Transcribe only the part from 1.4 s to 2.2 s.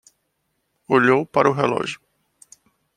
o relógio